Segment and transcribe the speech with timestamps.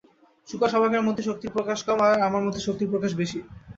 [0.49, 3.39] শূকরশাবকের মধ্যে শক্তির প্রকাশ কম, আর আমার মধ্যে শক্তির প্রকাশ বেশী।